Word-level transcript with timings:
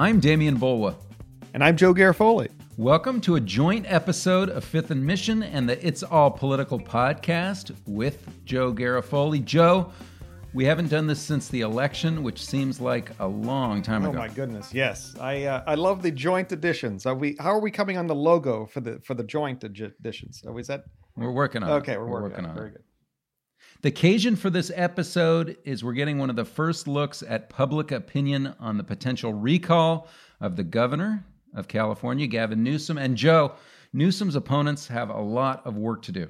I'm 0.00 0.20
Demian 0.20 0.58
Bulwa. 0.58 0.94
And 1.54 1.64
I'm 1.64 1.76
Joe 1.76 1.92
Garofoli. 1.92 2.50
Welcome 2.76 3.20
to 3.22 3.34
a 3.34 3.40
joint 3.40 3.84
episode 3.88 4.48
of 4.48 4.62
Fifth 4.62 4.92
and 4.92 5.04
Mission 5.04 5.42
and 5.42 5.68
the 5.68 5.84
It's 5.84 6.04
All 6.04 6.30
Political 6.30 6.78
podcast 6.78 7.74
with 7.84 8.28
Joe 8.44 8.72
Garofoli. 8.72 9.44
Joe, 9.44 9.92
we 10.54 10.64
haven't 10.64 10.88
done 10.88 11.08
this 11.08 11.18
since 11.18 11.48
the 11.48 11.62
election, 11.62 12.22
which 12.22 12.46
seems 12.46 12.80
like 12.80 13.10
a 13.18 13.26
long 13.26 13.82
time 13.82 14.06
oh 14.06 14.10
ago. 14.10 14.18
Oh 14.18 14.20
my 14.20 14.28
goodness, 14.28 14.72
yes. 14.72 15.16
I 15.18 15.42
uh, 15.46 15.64
I 15.66 15.74
love 15.74 16.02
the 16.02 16.12
joint 16.12 16.52
editions. 16.52 17.04
Are 17.04 17.16
we? 17.16 17.36
How 17.40 17.50
are 17.50 17.60
we 17.60 17.72
coming 17.72 17.96
on 17.96 18.06
the 18.06 18.14
logo 18.14 18.66
for 18.66 18.80
the 18.80 19.00
for 19.00 19.14
the 19.14 19.24
joint 19.24 19.64
editions? 19.64 20.44
Are 20.46 20.52
we, 20.52 20.60
is 20.60 20.68
that? 20.68 20.84
We're 21.16 21.32
working 21.32 21.64
on 21.64 21.70
okay, 21.82 21.94
it. 21.94 21.98
we're, 21.98 22.06
we're 22.06 22.22
working, 22.22 22.44
working 22.44 22.44
on, 22.44 22.50
it. 22.52 22.54
Very 22.54 22.70
good. 22.70 22.84
The 23.80 23.90
occasion 23.90 24.34
for 24.34 24.50
this 24.50 24.72
episode 24.74 25.56
is 25.64 25.84
we're 25.84 25.92
getting 25.92 26.18
one 26.18 26.30
of 26.30 26.34
the 26.36 26.44
first 26.44 26.88
looks 26.88 27.22
at 27.22 27.48
public 27.48 27.92
opinion 27.92 28.56
on 28.58 28.76
the 28.76 28.82
potential 28.82 29.32
recall 29.32 30.08
of 30.40 30.56
the 30.56 30.64
governor 30.64 31.24
of 31.54 31.68
California, 31.68 32.26
Gavin 32.26 32.64
Newsom. 32.64 32.98
And 32.98 33.16
Joe, 33.16 33.52
Newsom's 33.92 34.34
opponents 34.34 34.88
have 34.88 35.10
a 35.10 35.20
lot 35.20 35.64
of 35.64 35.76
work 35.76 36.02
to 36.02 36.12
do. 36.12 36.28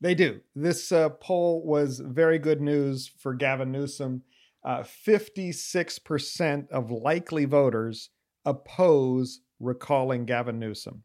They 0.00 0.16
do. 0.16 0.40
This 0.56 0.90
uh, 0.90 1.10
poll 1.10 1.64
was 1.64 2.00
very 2.00 2.40
good 2.40 2.60
news 2.60 3.06
for 3.06 3.34
Gavin 3.34 3.70
Newsom. 3.70 4.22
Uh, 4.64 4.82
56% 4.82 6.70
of 6.72 6.90
likely 6.90 7.44
voters 7.44 8.10
oppose 8.44 9.42
recalling 9.60 10.24
Gavin 10.24 10.58
Newsom 10.58 11.04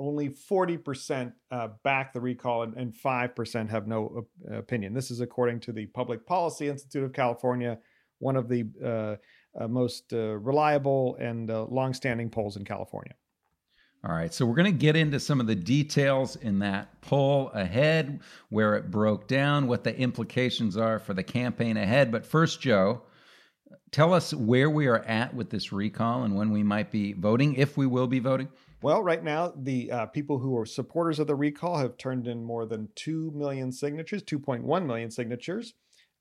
only 0.00 0.30
40% 0.30 1.32
uh, 1.50 1.68
back 1.84 2.12
the 2.12 2.20
recall 2.20 2.62
and, 2.62 2.74
and 2.74 2.94
5% 2.94 3.68
have 3.68 3.86
no 3.86 4.26
uh, 4.50 4.56
opinion. 4.56 4.94
This 4.94 5.10
is 5.10 5.20
according 5.20 5.60
to 5.60 5.72
the 5.72 5.86
Public 5.86 6.26
Policy 6.26 6.68
Institute 6.68 7.04
of 7.04 7.12
California, 7.12 7.78
one 8.18 8.36
of 8.36 8.48
the 8.48 8.64
uh, 8.84 9.16
uh 9.58 9.68
most 9.68 10.12
uh, 10.12 10.38
reliable 10.38 11.16
and 11.20 11.50
uh, 11.50 11.64
longstanding 11.64 12.30
polls 12.30 12.56
in 12.56 12.64
California. 12.64 13.14
All 14.02 14.14
right, 14.14 14.32
so 14.32 14.46
we're 14.46 14.54
going 14.54 14.72
to 14.72 14.78
get 14.78 14.96
into 14.96 15.20
some 15.20 15.40
of 15.40 15.46
the 15.46 15.54
details 15.54 16.36
in 16.36 16.60
that 16.60 17.02
poll 17.02 17.50
ahead, 17.50 18.20
where 18.48 18.76
it 18.76 18.90
broke 18.90 19.28
down, 19.28 19.66
what 19.66 19.84
the 19.84 19.94
implications 19.94 20.78
are 20.78 20.98
for 20.98 21.12
the 21.12 21.22
campaign 21.22 21.76
ahead. 21.76 22.10
But 22.10 22.24
first, 22.24 22.62
Joe, 22.62 23.02
tell 23.90 24.14
us 24.14 24.32
where 24.32 24.70
we 24.70 24.86
are 24.86 25.00
at 25.00 25.34
with 25.34 25.50
this 25.50 25.70
recall 25.70 26.22
and 26.22 26.34
when 26.34 26.50
we 26.50 26.62
might 26.62 26.90
be 26.90 27.12
voting, 27.12 27.56
if 27.56 27.76
we 27.76 27.86
will 27.86 28.06
be 28.06 28.20
voting. 28.20 28.48
Well, 28.82 29.02
right 29.02 29.22
now, 29.22 29.52
the 29.54 29.92
uh, 29.92 30.06
people 30.06 30.38
who 30.38 30.56
are 30.56 30.64
supporters 30.64 31.18
of 31.18 31.26
the 31.26 31.34
recall 31.34 31.76
have 31.76 31.98
turned 31.98 32.26
in 32.26 32.42
more 32.42 32.64
than 32.64 32.88
2 32.94 33.30
million 33.34 33.72
signatures, 33.72 34.22
2.1 34.22 34.86
million 34.86 35.10
signatures. 35.10 35.74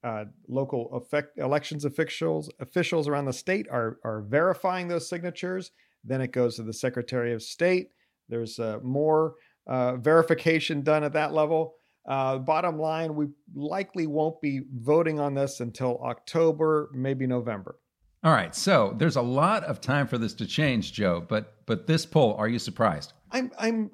Uh, 0.03 0.25
local 0.47 0.93
effect, 0.93 1.37
elections 1.37 1.83
officials 1.83 2.49
officials 2.59 3.07
around 3.07 3.25
the 3.25 3.33
state 3.33 3.67
are, 3.69 3.99
are 4.03 4.21
verifying 4.21 4.87
those 4.87 5.09
signatures. 5.09 5.71
Then 6.03 6.21
it 6.21 6.31
goes 6.31 6.55
to 6.55 6.63
the 6.63 6.73
Secretary 6.73 7.33
of 7.33 7.43
State. 7.43 7.89
There's 8.29 8.59
uh, 8.59 8.79
more 8.81 9.35
uh, 9.67 9.97
verification 9.97 10.81
done 10.81 11.03
at 11.03 11.13
that 11.13 11.33
level. 11.33 11.75
Uh, 12.05 12.37
bottom 12.39 12.79
line, 12.79 13.15
we 13.15 13.27
likely 13.53 14.07
won't 14.07 14.41
be 14.41 14.61
voting 14.73 15.19
on 15.19 15.33
this 15.33 15.59
until 15.59 15.99
October, 16.03 16.89
maybe 16.93 17.27
November. 17.27 17.77
All 18.21 18.33
right, 18.33 18.53
so 18.53 18.93
there's 18.97 19.15
a 19.15 19.21
lot 19.21 19.63
of 19.63 19.79
time 19.79 20.05
for 20.05 20.17
this 20.17 20.33
to 20.35 20.45
change, 20.45 20.91
Joe. 20.91 21.25
But 21.25 21.53
but 21.65 21.87
this 21.87 22.05
poll, 22.05 22.33
are 22.33 22.49
you 22.49 22.59
surprised? 22.59 23.13
I'm 23.31 23.51
I'm 23.57 23.91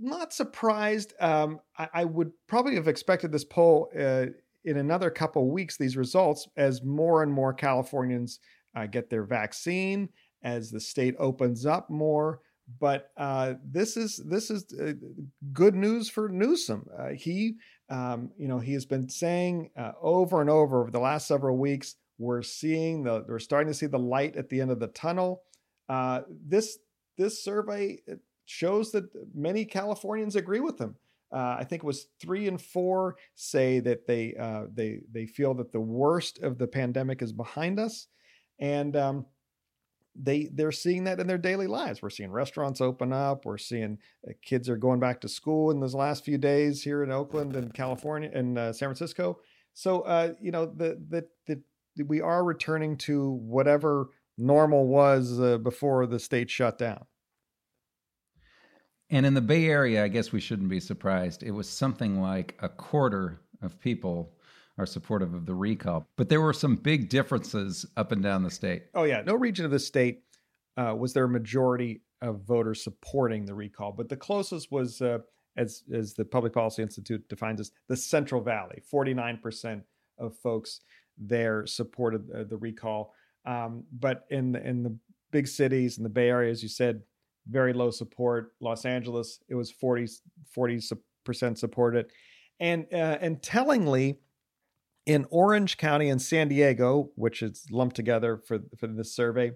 not 0.00 0.32
surprised. 0.32 1.14
Um, 1.20 1.60
I, 1.78 1.88
I, 1.94 2.04
would 2.04 2.32
probably 2.48 2.74
have 2.74 2.88
expected 2.88 3.30
this 3.30 3.44
poll 3.44 3.88
uh, 3.96 4.26
in 4.64 4.78
another 4.78 5.10
couple 5.10 5.48
weeks. 5.48 5.76
These 5.76 5.96
results, 5.96 6.48
as 6.56 6.82
more 6.82 7.22
and 7.22 7.32
more 7.32 7.52
Californians 7.52 8.40
uh, 8.74 8.86
get 8.86 9.10
their 9.10 9.24
vaccine, 9.24 10.08
as 10.42 10.72
the 10.72 10.80
state 10.80 11.14
opens 11.20 11.64
up 11.64 11.88
more. 11.88 12.40
But 12.80 13.10
uh, 13.16 13.54
this 13.64 13.96
is 13.96 14.20
this 14.28 14.50
is 14.50 14.66
uh, 14.80 14.94
good 15.52 15.76
news 15.76 16.08
for 16.08 16.28
Newsom. 16.28 16.86
Uh, 16.98 17.10
he, 17.10 17.58
um, 17.90 18.30
you 18.36 18.48
know, 18.48 18.58
he 18.58 18.72
has 18.72 18.86
been 18.86 19.08
saying 19.08 19.70
over 20.00 20.40
and 20.40 20.50
over 20.50 20.80
over 20.80 20.90
the 20.90 20.98
last 20.98 21.28
several 21.28 21.56
weeks 21.56 21.94
we're 22.22 22.42
seeing 22.42 23.02
the 23.02 23.24
we're 23.28 23.38
starting 23.38 23.68
to 23.68 23.74
see 23.74 23.86
the 23.86 23.98
light 23.98 24.36
at 24.36 24.48
the 24.48 24.60
end 24.60 24.70
of 24.70 24.78
the 24.78 24.88
tunnel. 24.88 25.42
Uh, 25.88 26.20
this 26.28 26.78
this 27.18 27.42
survey 27.42 27.98
shows 28.44 28.92
that 28.92 29.04
many 29.34 29.64
Californians 29.64 30.36
agree 30.36 30.60
with 30.60 30.78
them. 30.78 30.96
Uh, 31.32 31.56
I 31.58 31.64
think 31.64 31.82
it 31.82 31.86
was 31.86 32.06
three 32.20 32.46
and 32.46 32.60
four 32.60 33.16
say 33.34 33.80
that 33.80 34.06
they 34.06 34.34
uh, 34.38 34.64
they 34.72 35.00
they 35.10 35.26
feel 35.26 35.54
that 35.54 35.72
the 35.72 35.80
worst 35.80 36.38
of 36.42 36.58
the 36.58 36.66
pandemic 36.66 37.22
is 37.22 37.32
behind 37.32 37.80
us, 37.80 38.06
and 38.58 38.96
um, 38.96 39.26
they 40.14 40.50
they're 40.52 40.72
seeing 40.72 41.04
that 41.04 41.20
in 41.20 41.26
their 41.26 41.38
daily 41.38 41.66
lives. 41.66 42.02
We're 42.02 42.10
seeing 42.10 42.30
restaurants 42.30 42.80
open 42.80 43.12
up. 43.12 43.46
We're 43.46 43.58
seeing 43.58 43.98
uh, 44.28 44.32
kids 44.42 44.68
are 44.68 44.76
going 44.76 45.00
back 45.00 45.20
to 45.22 45.28
school 45.28 45.70
in 45.70 45.80
those 45.80 45.94
last 45.94 46.24
few 46.24 46.38
days 46.38 46.82
here 46.82 47.02
in 47.02 47.10
Oakland 47.10 47.56
and 47.56 47.72
California 47.72 48.30
and 48.32 48.58
uh, 48.58 48.72
San 48.72 48.88
Francisco. 48.88 49.40
So 49.74 50.02
uh, 50.02 50.34
you 50.40 50.52
know 50.52 50.66
the 50.66 51.00
the 51.08 51.26
the 51.46 51.62
we 52.06 52.20
are 52.20 52.44
returning 52.44 52.96
to 52.98 53.30
whatever 53.30 54.08
normal 54.38 54.86
was 54.86 55.40
uh, 55.40 55.58
before 55.58 56.06
the 56.06 56.18
state 56.18 56.50
shut 56.50 56.78
down. 56.78 57.04
And 59.10 59.26
in 59.26 59.34
the 59.34 59.42
Bay 59.42 59.66
Area, 59.66 60.02
I 60.02 60.08
guess 60.08 60.32
we 60.32 60.40
shouldn't 60.40 60.70
be 60.70 60.80
surprised. 60.80 61.42
It 61.42 61.50
was 61.50 61.68
something 61.68 62.20
like 62.20 62.56
a 62.60 62.68
quarter 62.68 63.40
of 63.60 63.78
people 63.78 64.32
are 64.78 64.86
supportive 64.86 65.34
of 65.34 65.44
the 65.44 65.54
recall. 65.54 66.08
But 66.16 66.30
there 66.30 66.40
were 66.40 66.54
some 66.54 66.76
big 66.76 67.10
differences 67.10 67.84
up 67.98 68.10
and 68.12 68.22
down 68.22 68.42
the 68.42 68.50
state. 68.50 68.84
Oh, 68.94 69.04
yeah. 69.04 69.20
No 69.20 69.34
region 69.34 69.66
of 69.66 69.70
the 69.70 69.78
state 69.78 70.22
uh, 70.78 70.94
was 70.98 71.12
there 71.12 71.24
a 71.24 71.28
majority 71.28 72.00
of 72.22 72.40
voters 72.42 72.82
supporting 72.82 73.44
the 73.44 73.54
recall. 73.54 73.92
But 73.92 74.08
the 74.08 74.16
closest 74.16 74.72
was, 74.72 75.02
uh, 75.02 75.18
as, 75.58 75.82
as 75.92 76.14
the 76.14 76.24
Public 76.24 76.54
Policy 76.54 76.82
Institute 76.82 77.28
defines 77.28 77.60
it, 77.60 77.68
the 77.88 77.96
Central 77.96 78.40
Valley. 78.40 78.82
49% 78.92 79.82
of 80.18 80.34
folks 80.38 80.80
there 81.18 81.66
supported 81.66 82.28
uh, 82.30 82.44
the 82.44 82.56
recall. 82.56 83.14
Um, 83.44 83.84
but 83.92 84.24
in 84.30 84.52
the, 84.52 84.66
in 84.66 84.82
the 84.82 84.96
big 85.30 85.48
cities 85.48 85.96
in 85.98 86.04
the 86.04 86.10
Bay 86.10 86.28
Area, 86.28 86.50
as 86.50 86.62
you 86.62 86.68
said, 86.68 87.02
very 87.48 87.72
low 87.72 87.90
support. 87.90 88.52
Los 88.60 88.84
Angeles, 88.84 89.40
it 89.48 89.54
was 89.54 89.70
40 89.70 90.08
percent 91.24 91.58
supported, 91.58 92.06
and 92.60 92.86
uh, 92.92 93.18
and 93.20 93.42
tellingly, 93.42 94.18
in 95.06 95.26
Orange 95.30 95.76
County 95.76 96.08
and 96.08 96.22
San 96.22 96.48
Diego, 96.48 97.10
which 97.16 97.42
is 97.42 97.66
lumped 97.70 97.96
together 97.96 98.36
for 98.36 98.60
for 98.78 98.86
this 98.86 99.14
survey. 99.14 99.52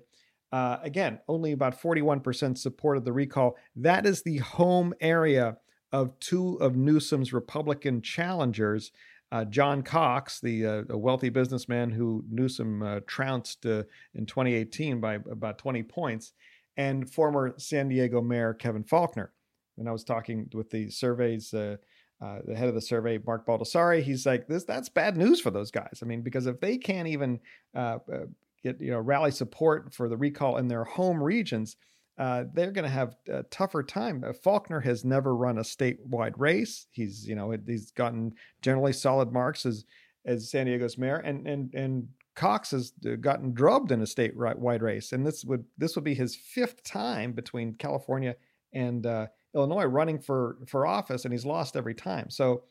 Uh, 0.53 0.79
again, 0.83 1.19
only 1.29 1.51
about 1.51 1.81
41% 1.81 2.57
supported 2.57 3.05
the 3.05 3.13
recall. 3.13 3.57
That 3.75 4.07
is 4.07 4.23
the 4.23 4.39
home 4.39 4.95
area 5.01 5.59
of 5.93 6.19
two 6.21 6.55
of 6.57 6.77
Newsom's 6.77 7.33
Republican 7.33 8.01
challengers, 8.01 8.93
uh, 9.37 9.45
John 9.45 9.83
Cox, 9.83 10.41
the 10.41 10.67
uh, 10.67 10.83
a 10.89 10.97
wealthy 10.97 11.29
businessman 11.29 11.91
who 11.91 12.25
Newsom 12.31 12.83
uh, 12.83 13.01
trounced 13.07 13.67
uh, 13.67 13.83
in 14.15 14.25
2018 14.25 15.01
by 15.01 15.15
about 15.15 15.59
20 15.59 15.83
points, 15.83 16.33
and 16.77 17.11
former 17.11 17.55
San 17.59 17.89
Diego 17.89 18.23
Mayor 18.23 18.55
Kevin 18.55 18.83
Faulconer. 18.83 19.29
And 19.77 19.89
I 19.89 19.93
was 19.93 20.05
talking 20.05 20.49
with 20.55 20.71
the 20.71 20.89
surveys, 20.89 21.53
uh, 21.53 21.77
uh, 22.23 22.39
the 22.47 22.57
head 22.57 22.69
of 22.69 22.75
the 22.75 22.81
survey, 22.81 23.19
Mark 23.27 23.47
Baldassare. 23.47 24.03
He's 24.03 24.25
like, 24.25 24.47
"This 24.47 24.65
that's 24.65 24.89
bad 24.89 25.19
news 25.19 25.39
for 25.41 25.51
those 25.51 25.71
guys. 25.71 26.01
I 26.03 26.07
mean, 26.07 26.23
because 26.23 26.47
if 26.47 26.59
they 26.61 26.79
can't 26.79 27.09
even 27.09 27.41
get 27.75 28.81
you 28.81 28.91
know 28.91 29.01
rally 29.01 29.33
support 29.33 29.93
for 29.93 30.09
the 30.09 30.17
recall 30.17 30.57
in 30.57 30.69
their 30.69 30.85
home 30.85 31.23
regions." 31.23 31.77
Uh, 32.19 32.45
they're 32.55 32.73
going 32.73 32.85
to 32.85 32.91
have 32.91 33.17
a 33.29 33.43
tougher 33.45 33.83
time. 33.83 34.25
Uh, 34.25 34.33
Faulconer 34.33 34.83
has 34.83 35.05
never 35.05 35.35
run 35.35 35.59
a 35.59 35.63
statewide 35.63 36.35
race. 36.39 36.87
He's, 36.91 37.27
you 37.27 37.35
know, 37.35 37.55
he's 37.67 37.91
gotten 37.91 38.35
generally 38.63 38.93
solid 38.93 39.33
marks 39.33 39.67
as 39.67 39.85
as 40.25 40.51
San 40.51 40.67
Diego's 40.67 40.99
mayor, 40.99 41.19
and 41.19 41.47
and 41.47 41.75
and 41.75 42.09
Cox 42.35 42.71
has 42.73 42.93
uh, 43.07 43.17
gotten 43.17 43.53
drubbed 43.53 43.93
in 43.93 44.01
a 44.01 44.05
statewide 44.05 44.83
race, 44.83 45.13
and 45.13 45.27
this 45.27 45.45
would 45.45 45.65
this 45.79 45.95
would 45.95 46.05
be 46.05 46.15
his 46.15 46.37
fifth 46.37 46.83
time 46.83 47.33
between 47.33 47.75
California 47.75 48.37
and 48.73 49.07
uh, 49.07 49.27
Illinois 49.55 49.85
running 49.85 50.19
for 50.19 50.59
for 50.67 50.87
office, 50.87 51.25
and 51.25 51.33
he's 51.33 51.47
lost 51.47 51.77
every 51.77 51.95
time. 51.95 52.31
So, 52.31 52.65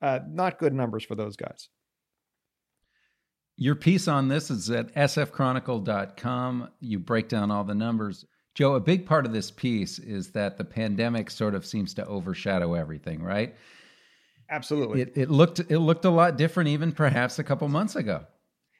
uh, 0.00 0.20
not 0.28 0.58
good 0.58 0.72
numbers 0.72 1.04
for 1.04 1.14
those 1.14 1.36
guys. 1.36 1.68
Your 3.56 3.74
piece 3.74 4.08
on 4.08 4.28
this 4.28 4.50
is 4.50 4.70
at 4.70 4.94
sfchronicle.com. 4.94 6.68
You 6.80 6.98
break 6.98 7.28
down 7.28 7.50
all 7.50 7.64
the 7.64 7.74
numbers. 7.74 8.24
Joe, 8.54 8.74
a 8.74 8.80
big 8.80 9.06
part 9.06 9.26
of 9.26 9.32
this 9.32 9.50
piece 9.50 9.98
is 9.98 10.30
that 10.32 10.58
the 10.58 10.64
pandemic 10.64 11.30
sort 11.30 11.54
of 11.54 11.64
seems 11.64 11.94
to 11.94 12.06
overshadow 12.06 12.74
everything, 12.74 13.22
right? 13.22 13.54
Absolutely. 14.50 15.02
It, 15.02 15.12
it 15.14 15.30
looked 15.30 15.60
it 15.60 15.78
looked 15.78 16.04
a 16.04 16.10
lot 16.10 16.36
different, 16.36 16.68
even 16.68 16.92
perhaps 16.92 17.38
a 17.38 17.44
couple 17.44 17.68
months 17.68 17.94
ago. 17.94 18.24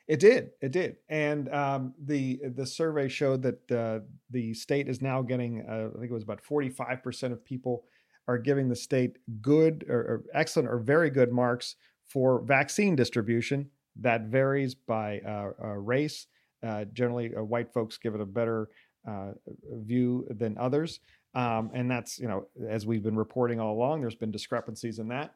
It 0.09 0.19
did. 0.19 0.51
It 0.61 0.73
did. 0.73 0.97
And 1.09 1.49
um, 1.55 1.95
the 2.05 2.41
the 2.57 2.67
survey 2.67 3.07
showed 3.07 3.43
that 3.43 3.71
uh, 3.71 4.01
the 4.29 4.53
state 4.55 4.89
is 4.89 5.01
now 5.01 5.23
getting, 5.23 5.65
uh, 5.69 5.91
I 5.95 5.99
think 6.01 6.11
it 6.11 6.15
was 6.15 6.25
about 6.25 6.41
forty 6.41 6.69
five 6.69 7.05
percent 7.05 7.33
of 7.33 7.45
people 7.45 7.85
are 8.27 8.39
giving 8.39 8.69
the 8.69 8.77
state 8.77 9.19
good 9.41 9.85
or, 9.89 9.99
or, 9.99 10.25
excellent 10.35 10.69
or 10.69 10.79
very 10.79 11.11
good 11.11 11.33
marks 11.33 11.77
for 12.09 12.43
vaccine 12.43 12.97
distribution. 12.97 13.71
That 14.01 14.23
varies 14.23 14.75
by 14.75 15.21
uh, 15.21 15.51
uh 15.63 15.67
race. 15.77 16.27
Uh, 16.61 16.87
generally, 16.93 17.33
uh, 17.35 17.43
white 17.45 17.73
folks 17.73 17.97
give 17.97 18.17
it 18.17 18.21
a 18.21 18.27
better 18.27 18.69
uh, 19.07 19.33
view 19.73 20.27
than 20.31 20.57
others. 20.59 21.01
Um, 21.35 21.71
and 21.75 21.91
that's, 21.91 22.19
you 22.19 22.29
know, 22.29 22.49
as 22.69 22.87
we've 22.87 23.03
been 23.03 23.17
reporting 23.17 23.61
all 23.61 23.75
along, 23.75 24.01
there's 24.01 24.15
been 24.15 24.33
discrepancies 24.33 24.99
in 24.99 25.09
that. 25.09 25.35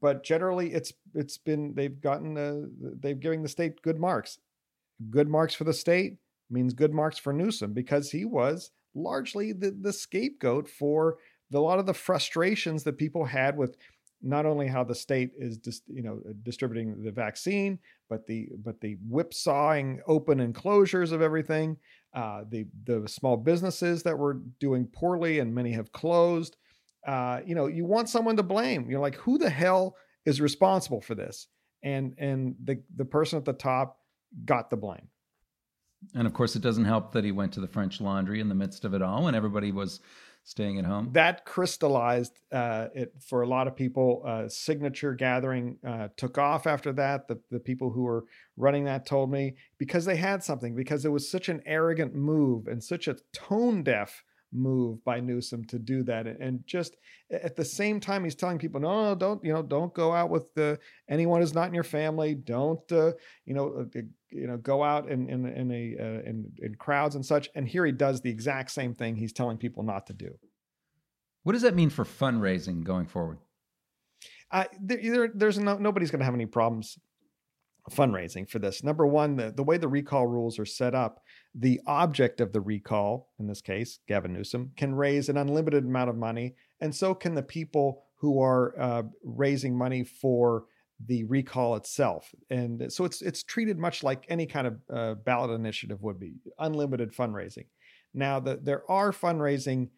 But 0.00 0.22
generally, 0.22 0.72
it's 0.72 0.92
it's 1.14 1.38
been 1.38 1.74
they've 1.74 2.00
gotten 2.00 2.36
uh, 2.36 2.66
they've 3.00 3.18
giving 3.18 3.42
the 3.42 3.48
state 3.48 3.82
good 3.82 3.98
marks. 3.98 4.38
Good 5.10 5.28
marks 5.28 5.54
for 5.54 5.64
the 5.64 5.72
state 5.72 6.18
means 6.50 6.74
good 6.74 6.92
marks 6.92 7.18
for 7.18 7.32
Newsom 7.32 7.72
because 7.72 8.10
he 8.10 8.24
was 8.24 8.70
largely 8.94 9.52
the, 9.52 9.70
the 9.80 9.92
scapegoat 9.92 10.68
for 10.68 11.16
the, 11.50 11.58
a 11.58 11.60
lot 11.60 11.78
of 11.78 11.86
the 11.86 11.94
frustrations 11.94 12.84
that 12.84 12.98
people 12.98 13.24
had 13.24 13.56
with 13.56 13.76
not 14.22 14.46
only 14.46 14.66
how 14.66 14.84
the 14.84 14.94
state 14.94 15.30
is 15.38 15.58
you 15.86 16.02
know 16.02 16.20
distributing 16.42 17.02
the 17.02 17.10
vaccine 17.10 17.78
but 18.08 18.26
the 18.26 18.48
but 18.64 18.80
the 18.80 18.96
whipsawing 19.08 20.00
open 20.06 20.40
and 20.40 20.54
closures 20.54 21.12
of 21.12 21.22
everything 21.22 21.76
uh, 22.14 22.42
the 22.48 22.66
the 22.84 23.08
small 23.08 23.36
businesses 23.36 24.02
that 24.02 24.18
were 24.18 24.40
doing 24.58 24.86
poorly 24.86 25.38
and 25.38 25.54
many 25.54 25.72
have 25.72 25.92
closed 25.92 26.56
uh, 27.06 27.40
you 27.44 27.54
know 27.54 27.66
you 27.66 27.84
want 27.84 28.08
someone 28.08 28.36
to 28.36 28.42
blame. 28.42 28.90
You're 28.90 29.00
like 29.00 29.16
who 29.16 29.38
the 29.38 29.50
hell 29.50 29.96
is 30.26 30.40
responsible 30.40 31.00
for 31.00 31.14
this? 31.14 31.46
And 31.82 32.14
and 32.18 32.56
the 32.62 32.82
the 32.96 33.04
person 33.04 33.38
at 33.38 33.44
the 33.44 33.52
top 33.52 33.98
got 34.44 34.70
the 34.70 34.76
blame. 34.76 35.08
And 36.14 36.26
of 36.26 36.32
course, 36.32 36.56
it 36.56 36.62
doesn't 36.62 36.84
help 36.84 37.12
that 37.12 37.24
he 37.24 37.32
went 37.32 37.52
to 37.52 37.60
the 37.60 37.68
French 37.68 38.00
Laundry 38.00 38.40
in 38.40 38.48
the 38.48 38.54
midst 38.54 38.84
of 38.84 38.94
it 38.94 39.02
all 39.02 39.24
when 39.24 39.34
everybody 39.34 39.70
was 39.70 40.00
staying 40.44 40.78
at 40.78 40.84
home. 40.84 41.10
That 41.12 41.44
crystallized 41.44 42.40
uh, 42.52 42.88
it 42.94 43.12
for 43.20 43.42
a 43.42 43.48
lot 43.48 43.68
of 43.68 43.76
people. 43.76 44.22
Uh, 44.26 44.48
signature 44.48 45.14
gathering 45.14 45.78
uh, 45.86 46.08
took 46.16 46.38
off 46.38 46.66
after 46.66 46.92
that. 46.94 47.28
The, 47.28 47.40
the 47.50 47.60
people 47.60 47.90
who 47.90 48.02
were 48.02 48.24
running 48.56 48.84
that 48.84 49.06
told 49.06 49.30
me 49.30 49.54
because 49.78 50.04
they 50.04 50.16
had 50.16 50.42
something, 50.42 50.74
because 50.74 51.04
it 51.04 51.12
was 51.12 51.30
such 51.30 51.48
an 51.48 51.62
arrogant 51.66 52.14
move 52.14 52.66
and 52.66 52.82
such 52.82 53.08
a 53.08 53.16
tone 53.32 53.82
deaf 53.82 54.24
move 54.52 55.04
by 55.04 55.20
Newsom 55.20 55.64
to 55.66 55.78
do 55.78 56.02
that, 56.02 56.26
and 56.26 56.66
just 56.66 56.96
at 57.30 57.54
the 57.54 57.64
same 57.64 58.00
time 58.00 58.24
he's 58.24 58.34
telling 58.34 58.58
people, 58.58 58.80
no, 58.80 59.04
no, 59.04 59.14
don't 59.14 59.44
you 59.44 59.52
know, 59.52 59.62
don't 59.62 59.94
go 59.94 60.12
out 60.12 60.30
with 60.30 60.52
the, 60.54 60.76
anyone 61.08 61.40
who's 61.40 61.54
not 61.54 61.68
in 61.68 61.74
your 61.74 61.84
family. 61.84 62.34
Don't 62.34 62.80
uh, 62.90 63.12
you 63.44 63.54
know, 63.54 63.86
uh, 63.94 64.00
you 64.30 64.46
know, 64.46 64.56
go 64.56 64.82
out 64.82 65.08
in 65.08 65.28
in, 65.28 65.46
in 65.46 65.70
a 65.70 65.96
uh, 65.98 66.28
in 66.28 66.52
in 66.58 66.74
crowds 66.76 67.14
and 67.14 67.24
such. 67.24 67.48
And 67.54 67.68
here 67.68 67.84
he 67.84 67.92
does 67.92 68.20
the 68.20 68.30
exact 68.30 68.70
same 68.70 68.94
thing 68.94 69.16
he's 69.16 69.32
telling 69.32 69.58
people 69.58 69.82
not 69.82 70.06
to 70.06 70.12
do. 70.12 70.38
What 71.42 71.52
does 71.52 71.62
that 71.62 71.74
mean 71.74 71.90
for 71.90 72.04
fundraising 72.04 72.84
going 72.84 73.06
forward? 73.06 73.38
Uh, 74.50 74.64
there, 74.80 75.30
there's 75.32 75.58
no, 75.58 75.78
nobody's 75.78 76.10
going 76.10 76.18
to 76.18 76.24
have 76.24 76.34
any 76.34 76.46
problems 76.46 76.98
fundraising 77.90 78.48
for 78.48 78.58
this. 78.58 78.84
Number 78.84 79.06
one, 79.06 79.36
the, 79.36 79.52
the 79.52 79.62
way 79.62 79.78
the 79.78 79.88
recall 79.88 80.26
rules 80.26 80.58
are 80.58 80.66
set 80.66 80.94
up, 80.94 81.22
the 81.54 81.80
object 81.86 82.40
of 82.40 82.52
the 82.52 82.60
recall, 82.60 83.30
in 83.38 83.46
this 83.46 83.62
case, 83.62 84.00
Gavin 84.06 84.32
Newsom, 84.32 84.72
can 84.76 84.94
raise 84.94 85.28
an 85.28 85.36
unlimited 85.36 85.84
amount 85.84 86.10
of 86.10 86.16
money, 86.16 86.54
and 86.80 86.94
so 86.94 87.14
can 87.14 87.34
the 87.34 87.42
people 87.42 88.02
who 88.16 88.40
are 88.42 88.78
uh, 88.78 89.02
raising 89.24 89.76
money 89.76 90.04
for 90.04 90.64
the 91.06 91.24
recall 91.24 91.76
itself. 91.76 92.34
And 92.50 92.92
so 92.92 93.04
it's 93.04 93.22
it's 93.22 93.42
treated 93.42 93.78
much 93.78 94.02
like 94.02 94.26
any 94.28 94.46
kind 94.46 94.66
of 94.66 94.80
uh, 94.92 95.14
ballot 95.14 95.50
initiative 95.50 96.02
would 96.02 96.18
be, 96.18 96.34
unlimited 96.58 97.12
fundraising. 97.12 97.66
Now, 98.12 98.40
the, 98.40 98.58
there 98.62 98.82
are 98.90 99.12
fundraising 99.12 99.88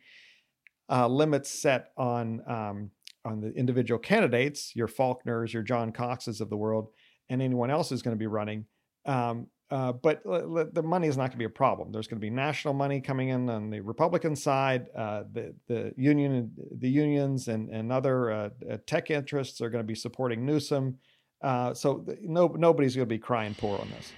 uh, 0.90 1.08
limits 1.08 1.50
set 1.50 1.92
on 1.96 2.42
um, 2.46 2.90
on 3.24 3.40
the 3.40 3.52
individual 3.52 3.98
candidates, 3.98 4.74
your 4.74 4.88
Faulconers, 4.88 5.52
your 5.52 5.62
John 5.62 5.92
Coxes 5.92 6.40
of 6.40 6.50
the 6.50 6.56
world, 6.56 6.88
and 7.28 7.40
anyone 7.40 7.70
else 7.70 7.92
is 7.92 8.02
going 8.02 8.16
to 8.16 8.18
be 8.18 8.26
running. 8.26 8.66
Um, 9.06 9.46
uh, 9.72 9.90
but 9.90 10.22
the 10.22 10.82
money 10.84 11.08
is 11.08 11.16
not 11.16 11.22
going 11.22 11.30
to 11.32 11.36
be 11.38 11.46
a 11.46 11.48
problem. 11.48 11.92
There's 11.92 12.06
going 12.06 12.20
to 12.20 12.24
be 12.24 12.28
national 12.28 12.74
money 12.74 13.00
coming 13.00 13.30
in 13.30 13.48
on 13.48 13.70
the 13.70 13.80
Republican 13.80 14.36
side. 14.36 14.88
Uh, 14.94 15.22
the 15.32 15.54
the 15.66 15.94
union, 15.96 16.52
the 16.78 16.90
unions, 16.90 17.48
and 17.48 17.70
and 17.70 17.90
other 17.90 18.30
uh, 18.30 18.50
uh 18.70 18.76
tech 18.86 19.10
interests 19.10 19.62
are 19.62 19.70
going 19.70 19.82
to 19.82 19.86
be 19.86 19.94
supporting 19.94 20.44
Newsom. 20.44 20.98
Uh, 21.40 21.72
so 21.72 22.04
no 22.20 22.48
nobody's 22.48 22.94
going 22.94 23.08
to 23.08 23.14
be 23.14 23.18
crying 23.18 23.54
poor 23.54 23.78
on 23.78 23.88
this. 23.96 24.12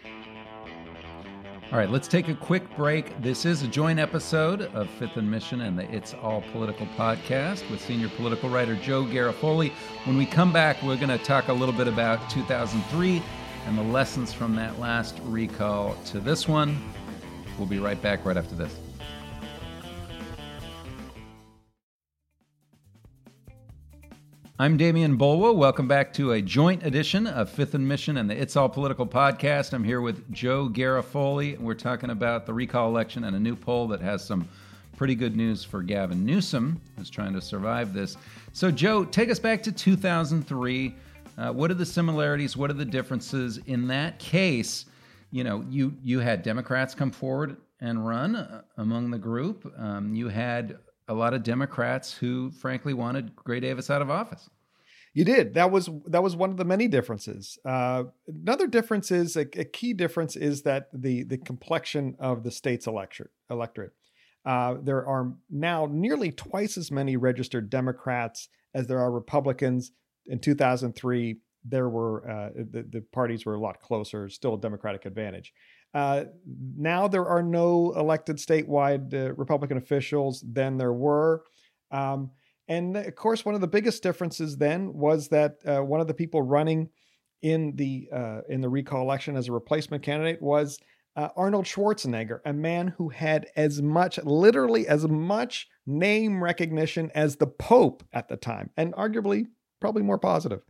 All 1.70 1.78
right, 1.78 1.88
let's 1.88 2.08
take 2.08 2.28
a 2.28 2.34
quick 2.34 2.76
break. 2.76 3.22
This 3.22 3.44
is 3.44 3.62
a 3.62 3.68
joint 3.68 4.00
episode 4.00 4.62
of 4.62 4.90
Fifth 4.90 5.16
and 5.16 5.30
Mission 5.30 5.60
and 5.60 5.78
the 5.78 5.88
It's 5.94 6.14
All 6.14 6.42
Political 6.52 6.86
podcast 6.98 7.68
with 7.70 7.80
senior 7.80 8.08
political 8.08 8.50
writer 8.50 8.74
Joe 8.74 9.04
Garofoli. 9.04 9.70
When 10.04 10.16
we 10.16 10.26
come 10.26 10.52
back, 10.52 10.82
we're 10.82 10.96
going 10.96 11.16
to 11.16 11.24
talk 11.24 11.46
a 11.46 11.52
little 11.52 11.74
bit 11.74 11.86
about 11.86 12.28
2003 12.28 13.22
and 13.66 13.78
the 13.78 13.82
lessons 13.82 14.32
from 14.32 14.54
that 14.56 14.78
last 14.78 15.18
recall 15.24 15.96
to 16.06 16.20
this 16.20 16.46
one. 16.46 16.78
We'll 17.58 17.66
be 17.66 17.78
right 17.78 18.00
back 18.00 18.24
right 18.24 18.36
after 18.36 18.54
this. 18.54 18.76
I'm 24.56 24.78
Demian 24.78 25.18
Bulwa. 25.18 25.54
Welcome 25.54 25.88
back 25.88 26.12
to 26.14 26.32
a 26.32 26.40
joint 26.40 26.84
edition 26.84 27.26
of 27.26 27.50
Fifth 27.50 27.74
and 27.74 27.88
Mission 27.88 28.18
and 28.18 28.30
the 28.30 28.40
It's 28.40 28.54
All 28.54 28.68
Political 28.68 29.08
podcast. 29.08 29.72
I'm 29.72 29.82
here 29.82 30.00
with 30.00 30.30
Joe 30.32 30.68
Garofoli. 30.68 31.58
We're 31.58 31.74
talking 31.74 32.10
about 32.10 32.46
the 32.46 32.54
recall 32.54 32.88
election 32.88 33.24
and 33.24 33.34
a 33.34 33.40
new 33.40 33.56
poll 33.56 33.88
that 33.88 34.00
has 34.00 34.24
some 34.24 34.48
pretty 34.96 35.16
good 35.16 35.34
news 35.34 35.64
for 35.64 35.82
Gavin 35.82 36.24
Newsom, 36.24 36.80
who's 36.96 37.10
trying 37.10 37.32
to 37.32 37.40
survive 37.40 37.92
this. 37.92 38.16
So, 38.52 38.70
Joe, 38.70 39.04
take 39.04 39.28
us 39.28 39.40
back 39.40 39.60
to 39.64 39.72
2003. 39.72 40.94
Uh, 41.36 41.52
what 41.52 41.70
are 41.70 41.74
the 41.74 41.86
similarities? 41.86 42.56
What 42.56 42.70
are 42.70 42.74
the 42.74 42.84
differences 42.84 43.58
in 43.66 43.88
that 43.88 44.18
case? 44.18 44.86
You 45.30 45.44
know, 45.44 45.64
you 45.68 45.96
you 46.02 46.20
had 46.20 46.42
Democrats 46.42 46.94
come 46.94 47.10
forward 47.10 47.56
and 47.80 48.06
run 48.06 48.36
uh, 48.36 48.62
among 48.76 49.10
the 49.10 49.18
group. 49.18 49.70
Um, 49.76 50.14
you 50.14 50.28
had 50.28 50.78
a 51.08 51.14
lot 51.14 51.34
of 51.34 51.42
Democrats 51.42 52.12
who, 52.12 52.50
frankly, 52.50 52.94
wanted 52.94 53.34
Gray 53.36 53.60
Davis 53.60 53.90
out 53.90 54.00
of 54.00 54.10
office. 54.10 54.48
You 55.12 55.24
did. 55.24 55.54
That 55.54 55.70
was 55.70 55.88
that 56.06 56.22
was 56.22 56.34
one 56.34 56.50
of 56.50 56.56
the 56.56 56.64
many 56.64 56.88
differences. 56.88 57.58
Uh, 57.64 58.04
another 58.26 58.66
difference 58.66 59.10
is 59.12 59.36
a, 59.36 59.46
a, 59.56 59.64
key 59.64 59.92
difference 59.92 60.34
is 60.34 60.62
that 60.62 60.88
the 60.92 61.22
the 61.22 61.38
complexion 61.38 62.16
of 62.18 62.42
the 62.42 62.50
state's 62.50 62.88
electorate. 62.88 63.30
electorate. 63.48 63.92
Uh, 64.44 64.74
there 64.82 65.06
are 65.06 65.32
now 65.48 65.88
nearly 65.90 66.32
twice 66.32 66.76
as 66.76 66.90
many 66.90 67.16
registered 67.16 67.70
Democrats 67.70 68.48
as 68.74 68.88
there 68.88 68.98
are 68.98 69.10
Republicans 69.10 69.92
in 70.26 70.38
2003, 70.38 71.36
there 71.64 71.88
were 71.88 72.28
uh, 72.28 72.50
the, 72.54 72.82
the 72.82 73.00
parties 73.12 73.46
were 73.46 73.54
a 73.54 73.60
lot 73.60 73.80
closer, 73.80 74.28
still 74.28 74.54
a 74.54 74.60
Democratic 74.60 75.06
advantage. 75.06 75.52
Uh, 75.94 76.24
now 76.76 77.06
there 77.06 77.26
are 77.26 77.42
no 77.42 77.92
elected 77.96 78.36
statewide 78.36 79.14
uh, 79.14 79.32
Republican 79.34 79.76
officials 79.76 80.44
than 80.46 80.76
there 80.76 80.92
were. 80.92 81.44
Um, 81.90 82.32
and 82.68 82.96
of 82.96 83.14
course, 83.14 83.44
one 83.44 83.54
of 83.54 83.60
the 83.60 83.68
biggest 83.68 84.02
differences 84.02 84.56
then 84.56 84.92
was 84.92 85.28
that 85.28 85.56
uh, 85.66 85.82
one 85.82 86.00
of 86.00 86.08
the 86.08 86.14
people 86.14 86.42
running 86.42 86.88
in 87.42 87.76
the 87.76 88.08
uh, 88.12 88.40
in 88.48 88.60
the 88.60 88.68
recall 88.68 89.02
election 89.02 89.36
as 89.36 89.48
a 89.48 89.52
replacement 89.52 90.02
candidate 90.02 90.40
was 90.40 90.78
uh, 91.16 91.28
Arnold 91.36 91.66
Schwarzenegger, 91.66 92.40
a 92.44 92.52
man 92.52 92.88
who 92.88 93.08
had 93.08 93.46
as 93.54 93.80
much, 93.80 94.18
literally 94.24 94.88
as 94.88 95.06
much 95.06 95.68
name 95.86 96.42
recognition 96.42 97.10
as 97.14 97.36
the 97.36 97.46
Pope 97.46 98.02
at 98.12 98.28
the 98.28 98.36
time, 98.36 98.70
and 98.76 98.92
arguably 98.94 99.46
probably 99.84 100.02
more 100.02 100.18
positive. 100.18 100.62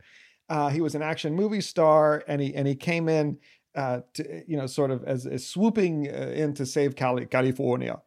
Uh, 0.49 0.67
he 0.67 0.81
was 0.81 0.93
an 0.93 1.01
action 1.01 1.33
movie 1.33 1.61
star, 1.61 2.21
and 2.27 2.41
he 2.41 2.53
and 2.53 2.67
he 2.67 2.75
came 2.75 3.07
in, 3.07 3.37
uh, 3.73 4.01
to, 4.13 4.43
you 4.45 4.57
know, 4.57 4.67
sort 4.67 4.91
of 4.91 5.05
as, 5.05 5.25
as 5.25 5.47
swooping 5.47 6.09
uh, 6.09 6.33
in 6.41 6.53
to 6.53 6.65
save 6.65 6.97
Cali- 6.97 7.25
California. 7.25 8.01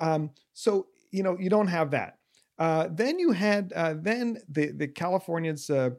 Um, 0.00 0.30
so 0.52 0.88
you 1.10 1.22
know, 1.22 1.38
you 1.40 1.48
don't 1.48 1.68
have 1.68 1.92
that. 1.92 2.18
Uh, 2.58 2.88
then 2.92 3.18
you 3.18 3.32
had 3.32 3.72
uh, 3.74 3.94
then 3.98 4.36
the 4.50 4.70
the 4.72 4.88
Californians. 4.88 5.70
Uh, 5.70 5.90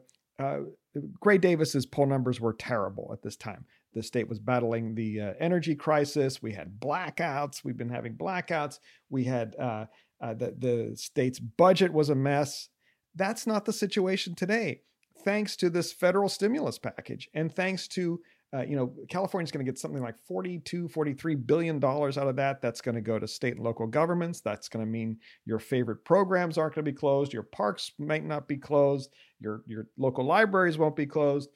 Gray 1.20 1.38
Davis's 1.38 1.86
poll 1.86 2.06
numbers 2.06 2.40
were 2.40 2.52
terrible 2.52 3.10
at 3.12 3.22
this 3.22 3.36
time. 3.36 3.64
The 3.94 4.02
state 4.02 4.28
was 4.28 4.38
battling 4.38 4.94
the 4.94 5.34
energy 5.40 5.74
crisis. 5.74 6.42
We 6.42 6.52
had 6.52 6.78
blackouts. 6.78 7.64
We've 7.64 7.76
been 7.76 7.88
having 7.88 8.14
blackouts. 8.14 8.78
We 9.10 9.24
had 9.24 9.52
the 9.52 10.54
the 10.66 10.92
state's 10.96 11.40
budget 11.40 11.92
was 11.92 12.10
a 12.10 12.14
mess. 12.14 12.68
That's 13.14 13.46
not 13.46 13.64
the 13.64 13.72
situation 13.72 14.34
today. 14.34 14.82
Thanks 15.24 15.56
to 15.56 15.70
this 15.70 15.92
federal 15.92 16.28
stimulus 16.28 16.78
package 16.78 17.28
and 17.34 17.54
thanks 17.54 17.86
to 17.88 18.20
uh, 18.54 18.62
you 18.62 18.76
know, 18.76 18.92
California's 19.08 19.50
going 19.50 19.64
to 19.64 19.70
get 19.70 19.78
something 19.78 20.02
like 20.02 20.18
42, 20.28 20.88
43 20.88 21.34
billion 21.36 21.80
dollars 21.80 22.18
out 22.18 22.28
of 22.28 22.36
that. 22.36 22.60
That's 22.60 22.82
going 22.82 22.96
to 22.96 23.00
go 23.00 23.18
to 23.18 23.26
state 23.26 23.54
and 23.54 23.64
local 23.64 23.86
governments. 23.86 24.40
That's 24.40 24.68
going 24.68 24.84
to 24.84 24.90
mean 24.90 25.16
your 25.46 25.58
favorite 25.58 26.04
programs 26.04 26.58
aren't 26.58 26.74
going 26.74 26.84
to 26.84 26.90
be 26.90 26.96
closed. 26.96 27.32
Your 27.32 27.44
parks 27.44 27.92
might 27.98 28.24
not 28.24 28.46
be 28.48 28.58
closed. 28.58 29.10
Your 29.40 29.62
your 29.66 29.86
local 29.96 30.26
libraries 30.26 30.76
won't 30.76 30.96
be 30.96 31.06
closed. 31.06 31.48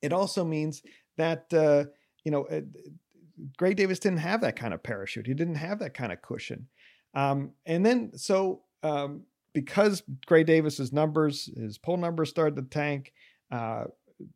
It 0.00 0.12
also 0.12 0.44
means 0.44 0.82
that 1.16 1.52
uh, 1.52 1.86
you 2.24 2.30
know, 2.30 2.44
uh, 2.44 2.60
Gray 3.56 3.74
Davis 3.74 3.98
didn't 3.98 4.18
have 4.18 4.40
that 4.42 4.54
kind 4.54 4.72
of 4.72 4.84
parachute. 4.84 5.26
He 5.26 5.34
didn't 5.34 5.56
have 5.56 5.80
that 5.80 5.94
kind 5.94 6.12
of 6.12 6.22
cushion. 6.22 6.68
Um, 7.14 7.52
and 7.66 7.84
then 7.84 8.12
so 8.16 8.62
um, 8.84 9.22
because 9.60 10.04
Gray 10.24 10.44
Davis's 10.44 10.92
numbers, 10.92 11.50
his 11.56 11.78
poll 11.78 11.96
numbers 11.96 12.30
started 12.30 12.54
to 12.54 12.62
tank, 12.62 13.12
uh, 13.50 13.86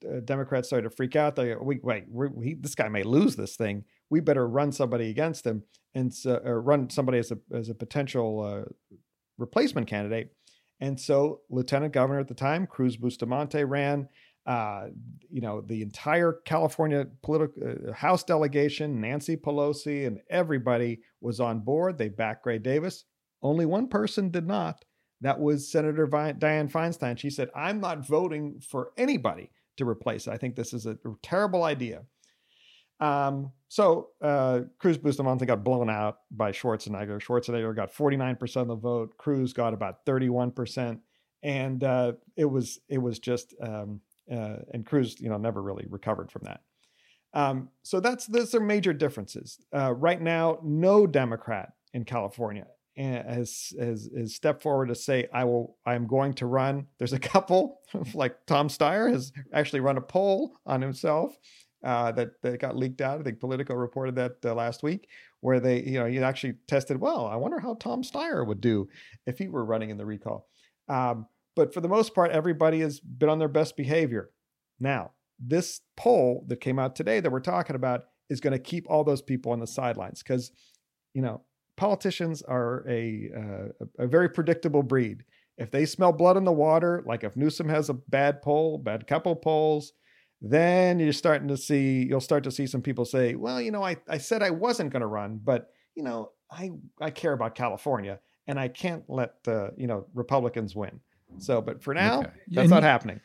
uh, 0.04 0.20
Democrats 0.24 0.66
started 0.66 0.90
to 0.90 0.96
freak 0.96 1.14
out. 1.14 1.36
They 1.36 1.54
wait, 1.54 1.84
wait, 1.84 2.06
we, 2.08 2.54
this 2.54 2.74
guy 2.74 2.88
may 2.88 3.04
lose 3.04 3.36
this 3.36 3.54
thing. 3.54 3.84
We 4.10 4.18
better 4.18 4.48
run 4.48 4.72
somebody 4.72 5.10
against 5.10 5.46
him 5.46 5.62
and 5.94 6.12
uh, 6.26 6.40
run 6.42 6.90
somebody 6.90 7.18
as 7.18 7.30
a 7.30 7.38
as 7.54 7.68
a 7.68 7.74
potential 7.74 8.40
uh, 8.40 8.96
replacement 9.38 9.86
candidate. 9.86 10.32
And 10.80 10.98
so, 10.98 11.42
Lieutenant 11.50 11.92
Governor 11.92 12.18
at 12.18 12.26
the 12.26 12.34
time, 12.34 12.66
Cruz 12.66 12.96
Bustamante, 12.96 13.62
ran. 13.62 14.08
Uh, 14.44 14.86
you 15.30 15.40
know, 15.40 15.60
the 15.60 15.82
entire 15.82 16.40
California 16.44 17.06
political 17.22 17.62
uh, 17.62 17.92
House 17.92 18.24
delegation, 18.24 19.00
Nancy 19.00 19.36
Pelosi, 19.36 20.04
and 20.04 20.18
everybody 20.28 20.98
was 21.20 21.38
on 21.38 21.60
board. 21.60 21.96
They 21.96 22.08
backed 22.08 22.42
Gray 22.42 22.58
Davis. 22.58 23.04
Only 23.40 23.66
one 23.66 23.86
person 23.86 24.30
did 24.30 24.48
not. 24.48 24.84
That 25.22 25.40
was 25.40 25.70
Senator 25.70 26.06
Dianne 26.06 26.70
Feinstein. 26.70 27.16
She 27.16 27.30
said, 27.30 27.48
I'm 27.54 27.80
not 27.80 28.06
voting 28.06 28.60
for 28.60 28.90
anybody 28.98 29.50
to 29.76 29.88
replace 29.88 30.26
it. 30.26 30.32
I 30.32 30.36
think 30.36 30.56
this 30.56 30.72
is 30.72 30.86
a 30.86 30.98
terrible 31.22 31.64
idea. 31.64 32.02
Um, 33.00 33.52
so 33.68 34.10
uh, 34.20 34.60
Cruz 34.78 34.98
Bustamante 34.98 35.46
got 35.46 35.64
blown 35.64 35.88
out 35.88 36.18
by 36.30 36.52
Schwarzenegger. 36.52 37.20
Schwarzenegger 37.20 37.74
got 37.74 37.92
49% 37.92 38.56
of 38.56 38.68
the 38.68 38.76
vote. 38.76 39.16
Cruz 39.16 39.52
got 39.52 39.74
about 39.74 40.04
31%. 40.06 41.00
And 41.42 41.82
uh, 41.82 42.12
it 42.36 42.44
was 42.44 42.78
it 42.88 42.98
was 42.98 43.18
just 43.18 43.54
um, 43.60 44.00
uh, 44.30 44.58
and 44.72 44.86
Cruz, 44.86 45.20
you 45.20 45.28
know, 45.28 45.38
never 45.38 45.60
really 45.60 45.86
recovered 45.88 46.30
from 46.30 46.42
that. 46.44 46.60
Um, 47.34 47.70
so 47.82 47.98
that's 47.98 48.26
those 48.26 48.54
are 48.54 48.60
major 48.60 48.92
differences. 48.92 49.58
Uh, 49.74 49.92
right 49.92 50.20
now, 50.20 50.58
no 50.62 51.06
Democrat 51.06 51.72
in 51.92 52.04
California 52.04 52.66
has, 52.96 53.72
has 53.78 54.10
has 54.16 54.34
stepped 54.34 54.62
forward 54.62 54.88
to 54.88 54.94
say 54.94 55.28
I 55.32 55.44
will 55.44 55.76
I 55.86 55.94
am 55.94 56.06
going 56.06 56.34
to 56.34 56.46
run. 56.46 56.86
There's 56.98 57.12
a 57.12 57.18
couple 57.34 57.80
like 58.14 58.36
Tom 58.46 58.68
Steyer 58.68 59.10
has 59.10 59.32
actually 59.52 59.80
run 59.80 59.96
a 59.96 60.02
poll 60.02 60.56
on 60.66 60.82
himself 60.82 61.36
uh, 61.84 62.12
that 62.12 62.40
that 62.42 62.60
got 62.60 62.76
leaked 62.76 63.00
out. 63.00 63.20
I 63.20 63.22
think 63.22 63.40
Politico 63.40 63.74
reported 63.74 64.16
that 64.16 64.36
uh, 64.44 64.54
last 64.54 64.82
week, 64.82 65.08
where 65.40 65.60
they 65.60 65.82
you 65.82 65.98
know 65.98 66.06
he 66.06 66.18
actually 66.18 66.54
tested. 66.66 67.00
Well, 67.00 67.26
I 67.26 67.36
wonder 67.36 67.58
how 67.58 67.74
Tom 67.74 68.02
Steyer 68.02 68.46
would 68.46 68.60
do 68.60 68.88
if 69.26 69.38
he 69.38 69.48
were 69.48 69.64
running 69.64 69.90
in 69.90 69.98
the 69.98 70.06
recall. 70.06 70.48
Um, 70.88 71.26
but 71.54 71.74
for 71.74 71.80
the 71.80 71.88
most 71.88 72.14
part, 72.14 72.30
everybody 72.30 72.80
has 72.80 73.00
been 73.00 73.28
on 73.28 73.38
their 73.38 73.48
best 73.48 73.76
behavior. 73.76 74.30
Now, 74.80 75.12
this 75.38 75.80
poll 75.96 76.44
that 76.48 76.60
came 76.60 76.78
out 76.78 76.96
today 76.96 77.20
that 77.20 77.30
we're 77.30 77.40
talking 77.40 77.76
about 77.76 78.04
is 78.30 78.40
going 78.40 78.52
to 78.52 78.58
keep 78.58 78.88
all 78.88 79.04
those 79.04 79.22
people 79.22 79.52
on 79.52 79.60
the 79.60 79.66
sidelines 79.66 80.22
because, 80.22 80.50
you 81.14 81.22
know, 81.22 81.42
politicians 81.82 82.42
are 82.42 82.84
a, 82.88 83.28
uh, 83.36 83.84
a 84.04 84.06
very 84.06 84.28
predictable 84.28 84.84
breed. 84.84 85.24
If 85.58 85.72
they 85.72 85.84
smell 85.84 86.12
blood 86.12 86.36
in 86.36 86.44
the 86.44 86.52
water, 86.52 87.02
like 87.08 87.24
if 87.24 87.36
Newsom 87.36 87.68
has 87.70 87.88
a 87.88 87.94
bad 87.94 88.40
poll, 88.40 88.78
bad 88.78 89.08
couple 89.08 89.34
polls, 89.34 89.92
then 90.40 91.00
you're 91.00 91.12
starting 91.12 91.48
to 91.48 91.56
see 91.56 92.06
you'll 92.08 92.20
start 92.20 92.44
to 92.44 92.52
see 92.52 92.68
some 92.68 92.82
people 92.82 93.04
say, 93.04 93.34
well, 93.34 93.60
you 93.60 93.72
know, 93.72 93.82
I, 93.82 93.96
I 94.08 94.18
said 94.18 94.44
I 94.44 94.50
wasn't 94.50 94.92
going 94.92 95.00
to 95.00 95.08
run, 95.08 95.40
but 95.42 95.72
you 95.96 96.04
know, 96.04 96.30
I 96.48 96.70
I 97.00 97.10
care 97.10 97.32
about 97.32 97.56
California 97.56 98.20
and 98.46 98.60
I 98.60 98.68
can't 98.68 99.02
let 99.08 99.34
uh, 99.48 99.70
you 99.76 99.88
know 99.88 100.06
Republicans 100.14 100.76
win. 100.76 101.00
So, 101.38 101.60
but 101.60 101.82
for 101.82 101.94
now, 101.94 102.20
okay. 102.20 102.30
that's 102.46 102.64
and 102.64 102.70
not 102.70 102.84
happening. 102.84 103.20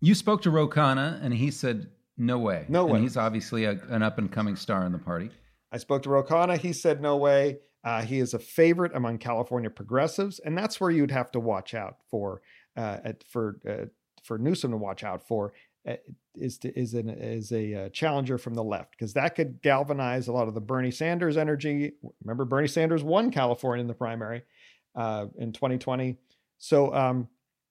You 0.00 0.14
spoke 0.14 0.42
to 0.42 0.50
Ro 0.50 0.68
Khanna, 0.68 1.20
and 1.22 1.32
he 1.32 1.50
said, 1.50 1.88
"No 2.18 2.38
way, 2.38 2.66
no 2.68 2.84
way." 2.84 2.96
And 2.96 3.02
he's 3.02 3.16
obviously 3.16 3.64
a, 3.64 3.80
an 3.88 4.02
up 4.02 4.18
and 4.18 4.30
coming 4.30 4.56
star 4.56 4.84
in 4.84 4.92
the 4.92 4.98
party. 4.98 5.30
I 5.72 5.78
spoke 5.78 6.02
to 6.02 6.10
Ro 6.10 6.22
Khanna. 6.22 6.58
He 6.58 6.74
said, 6.74 7.00
"No 7.00 7.16
way." 7.16 7.60
Uh, 7.84 8.02
he 8.02 8.18
is 8.18 8.34
a 8.34 8.38
favorite 8.38 8.92
among 8.94 9.18
California 9.18 9.70
progressives, 9.70 10.40
and 10.40 10.56
that's 10.56 10.80
where 10.80 10.90
you'd 10.90 11.10
have 11.10 11.30
to 11.30 11.40
watch 11.40 11.74
out 11.74 11.96
for 12.10 12.42
uh, 12.76 12.98
for 13.28 13.58
uh, 13.68 13.86
for 14.22 14.38
Newsom 14.38 14.72
to 14.72 14.76
watch 14.76 15.04
out 15.04 15.26
for 15.26 15.52
uh, 15.86 15.94
is 16.34 16.58
to, 16.58 16.78
is 16.78 16.94
an 16.94 17.08
is 17.08 17.52
a 17.52 17.74
uh, 17.74 17.88
challenger 17.90 18.36
from 18.36 18.54
the 18.54 18.64
left 18.64 18.92
because 18.92 19.12
that 19.14 19.34
could 19.34 19.62
galvanize 19.62 20.28
a 20.28 20.32
lot 20.32 20.48
of 20.48 20.54
the 20.54 20.60
Bernie 20.60 20.90
Sanders 20.90 21.36
energy. 21.36 21.92
Remember, 22.24 22.44
Bernie 22.44 22.68
Sanders 22.68 23.02
won 23.02 23.30
California 23.30 23.80
in 23.80 23.88
the 23.88 23.94
primary 23.94 24.42
uh, 24.96 25.26
in 25.38 25.52
2020. 25.52 26.16
So 26.58 26.92
um, 26.94 27.28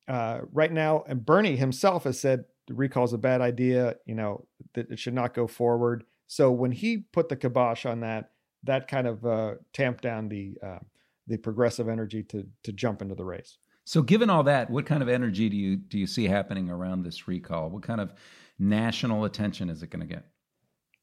right 0.08 0.72
now, 0.72 1.04
and 1.08 1.26
Bernie 1.26 1.58
himself 1.58 2.06
has 2.06 2.20
said 2.20 2.46
the 2.68 2.74
recall 2.74 3.04
is 3.04 3.14
a 3.14 3.18
bad 3.18 3.42
idea. 3.42 3.96
You 4.06 4.16
know 4.16 4.46
that 4.74 4.90
it 4.90 5.00
should 5.00 5.14
not 5.14 5.34
go 5.34 5.48
forward. 5.48 6.06
So 6.28 6.52
when 6.52 6.72
he 6.72 6.98
put 6.98 7.30
the 7.30 7.36
kibosh 7.36 7.86
on 7.86 8.02
that, 8.02 8.32
that 8.68 8.88
kind 8.88 9.08
of 9.08 9.26
uh, 9.26 9.56
tamped 9.74 10.04
down 10.04 10.30
the 10.30 10.58
uh, 10.64 10.80
the 11.28 11.38
progressive 11.38 11.90
energy 11.90 12.24
to 12.24 12.46
to 12.64 12.72
jump 12.72 13.02
into 13.02 13.16
the 13.16 13.26
race. 13.26 13.58
So, 13.84 14.02
given 14.02 14.30
all 14.30 14.44
that, 14.44 14.70
what 14.70 14.86
kind 14.86 15.02
of 15.02 15.10
energy 15.10 15.50
do 15.50 15.58
you 15.58 15.76
do 15.76 15.98
you 15.98 16.08
see 16.08 16.26
happening 16.26 16.70
around 16.70 17.04
this 17.04 17.28
recall? 17.28 17.70
What 17.70 17.84
kind 17.84 18.02
of 18.02 18.14
national 18.60 19.26
attention 19.26 19.70
is 19.70 19.82
it 19.82 19.90
going 19.90 20.08
to 20.08 20.14
get? 20.14 20.26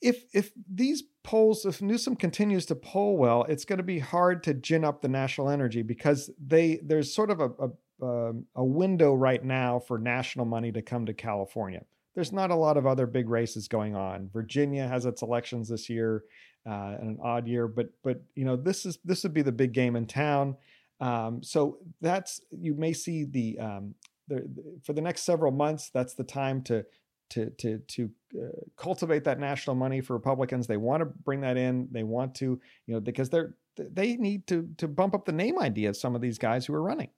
If 0.01 0.25
if 0.33 0.53
these 0.71 1.03
polls, 1.23 1.65
if 1.65 1.81
Newsom 1.81 2.17
continues 2.17 2.67
to 2.67 2.75
poll 2.75 3.17
well, 3.17 3.45
it's 3.45 3.65
going 3.65 3.79
to 3.79 3.83
be 3.83 4.01
hard 4.01 4.43
to 4.45 4.55
gin 4.55 4.85
up 4.85 5.01
the 5.01 5.09
national 5.09 5.49
energy 5.49 5.83
because 5.83 6.31
they 6.39 6.79
there's 6.83 7.13
sort 7.13 7.31
of 7.31 7.41
a, 7.41 7.51
a 7.59 7.71
um, 8.03 8.47
a 8.55 8.65
window 8.65 9.15
right 9.15 9.43
now 9.43 9.79
for 9.79 9.99
national 9.99 10.45
money 10.47 10.73
to 10.73 10.83
come 10.83 11.07
to 11.07 11.15
California. 11.15 11.85
There's 12.15 12.33
not 12.33 12.51
a 12.51 12.55
lot 12.55 12.77
of 12.77 12.87
other 12.87 13.07
big 13.07 13.29
races 13.29 13.69
going 13.69 13.97
on. 13.97 14.31
Virginia 14.33 14.87
has 14.87 15.05
its 15.05 15.23
elections 15.23 15.69
this 15.69 15.89
year, 15.89 16.25
uh, 16.67 16.97
in 17.01 17.09
an 17.09 17.19
odd 17.23 17.47
year, 17.47 17.69
but 17.69 17.91
but 18.03 18.23
you 18.35 18.45
know 18.45 18.57
this 18.57 18.87
is 18.87 18.99
this 19.05 19.23
would 19.23 19.35
be 19.35 19.43
the 19.43 19.53
big 19.53 19.73
game 19.73 19.97
in 19.97 20.07
town. 20.07 20.57
Um, 21.01 21.43
so 21.43 21.79
that's 22.01 22.41
you 22.51 22.75
may 22.75 22.93
see 22.93 23.25
the, 23.25 23.59
um, 23.59 23.95
the, 24.29 24.49
for 24.85 24.93
the 24.93 25.03
next 25.03 25.23
several 25.23 25.53
months. 25.53 25.91
That's 25.93 26.15
the 26.15 26.25
time 26.25 26.63
to 26.63 26.85
to 27.31 27.51
to 27.51 27.79
to 27.79 28.11
uh, 28.39 28.61
cultivate 28.77 29.25
that 29.25 29.41
national 29.41 29.77
money 29.77 30.01
for 30.01 30.15
Republicans. 30.15 30.67
They 30.67 30.77
want 30.77 31.01
to 31.01 31.07
bring 31.07 31.41
that 31.43 31.57
in. 31.57 31.89
They 31.91 32.03
want 32.03 32.35
to 32.37 32.61
you 32.87 32.95
know 32.95 33.01
because 33.01 33.29
they're 33.29 33.57
they 33.77 34.17
need 34.17 34.47
to 34.47 34.69
to 34.79 34.89
bump 34.89 35.15
up 35.15 35.25
the 35.25 35.33
name 35.33 35.59
idea 35.59 35.89
of 35.89 35.97
some 35.97 36.15
of 36.15 36.21
these 36.21 36.39
guys 36.39 36.65
who 36.65 36.75
are 36.75 36.83
running. 36.83 37.11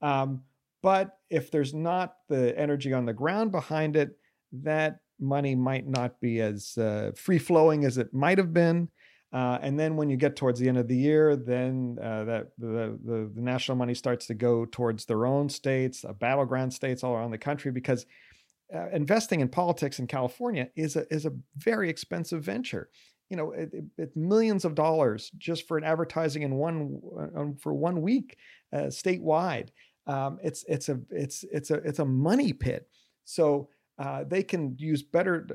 Um, 0.00 0.42
but 0.82 1.18
if 1.30 1.50
there's 1.50 1.74
not 1.74 2.16
the 2.28 2.56
energy 2.58 2.92
on 2.92 3.06
the 3.06 3.12
ground 3.12 3.50
behind 3.50 3.96
it, 3.96 4.16
that 4.52 4.98
money 5.18 5.54
might 5.54 5.86
not 5.86 6.20
be 6.20 6.40
as 6.40 6.76
uh, 6.78 7.12
free 7.16 7.38
flowing 7.38 7.84
as 7.84 7.98
it 7.98 8.12
might 8.12 8.38
have 8.38 8.52
been. 8.52 8.88
Uh, 9.32 9.58
and 9.60 9.78
then 9.78 9.96
when 9.96 10.08
you 10.08 10.16
get 10.16 10.36
towards 10.36 10.60
the 10.60 10.68
end 10.68 10.78
of 10.78 10.88
the 10.88 10.96
year, 10.96 11.36
then 11.36 11.98
uh, 12.02 12.24
that 12.24 12.46
the, 12.58 12.98
the, 13.04 13.30
the 13.34 13.40
national 13.40 13.76
money 13.76 13.94
starts 13.94 14.26
to 14.26 14.34
go 14.34 14.64
towards 14.64 15.04
their 15.04 15.26
own 15.26 15.48
states, 15.48 16.04
uh, 16.04 16.12
battleground 16.12 16.72
states 16.72 17.02
all 17.02 17.14
around 17.14 17.32
the 17.32 17.38
country, 17.38 17.70
because 17.70 18.06
uh, 18.74 18.88
investing 18.90 19.40
in 19.40 19.48
politics 19.48 19.98
in 19.98 20.06
California 20.06 20.68
is 20.74 20.96
a 20.96 21.12
is 21.12 21.26
a 21.26 21.32
very 21.56 21.90
expensive 21.90 22.42
venture. 22.42 22.88
You 23.28 23.36
know, 23.36 23.52
it, 23.52 23.70
it, 23.98 24.16
millions 24.16 24.64
of 24.64 24.74
dollars 24.74 25.30
just 25.36 25.66
for 25.66 25.76
an 25.76 25.84
advertising 25.84 26.42
in 26.42 26.54
one 26.54 27.00
uh, 27.36 27.44
for 27.60 27.74
one 27.74 28.00
week 28.00 28.36
statewide. 28.72 29.68
Um, 30.06 30.38
it's 30.42 30.64
it's 30.68 30.88
a 30.88 31.00
it's 31.10 31.44
it's 31.52 31.70
a 31.70 31.74
it's 31.76 31.98
a 31.98 32.04
money 32.04 32.52
pit. 32.52 32.88
So 33.24 33.68
uh, 33.98 34.24
they 34.24 34.42
can 34.42 34.76
use 34.78 35.02
better. 35.02 35.48